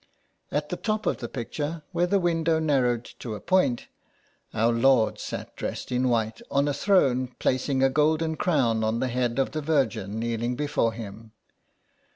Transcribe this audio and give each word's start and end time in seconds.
At 0.51 0.69
the 0.69 0.77
top 0.77 1.05
of 1.05 1.17
the 1.17 1.29
picture, 1.29 1.83
where 1.91 2.07
the 2.07 2.17
window 2.19 2.57
narrowed 2.57 3.05
to 3.19 3.35
a 3.35 3.39
point. 3.39 3.85
Our 4.51 4.71
Lord 4.71 5.19
sat 5.19 5.55
dressed 5.55 5.91
in 5.91 6.09
white 6.09 6.41
on 6.49 6.67
a 6.67 6.73
throne, 6.73 7.35
placing 7.37 7.83
a 7.83 7.89
golden 7.91 8.35
crown 8.35 8.83
on 8.83 8.99
the 8.99 9.09
head 9.09 9.37
of 9.37 9.51
the 9.51 9.61
Virgin 9.61 10.17
kneeling 10.17 10.55
before 10.55 10.93
him. 10.93 11.33